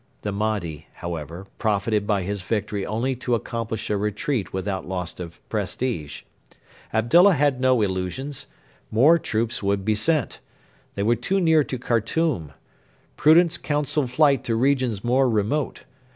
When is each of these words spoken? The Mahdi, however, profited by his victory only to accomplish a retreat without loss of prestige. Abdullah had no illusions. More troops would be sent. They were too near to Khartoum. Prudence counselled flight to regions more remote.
The 0.23 0.31
Mahdi, 0.31 0.87
however, 0.93 1.45
profited 1.59 2.07
by 2.07 2.23
his 2.23 2.41
victory 2.41 2.87
only 2.87 3.15
to 3.17 3.35
accomplish 3.35 3.91
a 3.91 3.97
retreat 3.97 4.51
without 4.51 4.87
loss 4.87 5.19
of 5.19 5.39
prestige. 5.47 6.23
Abdullah 6.91 7.33
had 7.35 7.61
no 7.61 7.83
illusions. 7.83 8.47
More 8.89 9.19
troops 9.19 9.61
would 9.61 9.85
be 9.85 9.93
sent. 9.93 10.39
They 10.95 11.03
were 11.03 11.15
too 11.15 11.39
near 11.39 11.63
to 11.65 11.77
Khartoum. 11.77 12.51
Prudence 13.15 13.59
counselled 13.59 14.09
flight 14.09 14.43
to 14.45 14.55
regions 14.55 15.03
more 15.03 15.29
remote. 15.29 15.83